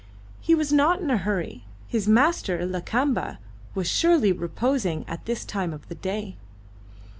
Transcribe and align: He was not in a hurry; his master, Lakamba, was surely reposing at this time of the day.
He 0.39 0.55
was 0.55 0.73
not 0.73 0.99
in 0.99 1.11
a 1.11 1.17
hurry; 1.17 1.63
his 1.87 2.07
master, 2.07 2.65
Lakamba, 2.65 3.37
was 3.75 3.87
surely 3.87 4.31
reposing 4.31 5.05
at 5.07 5.25
this 5.25 5.45
time 5.45 5.73
of 5.73 5.87
the 5.89 5.93
day. 5.93 6.37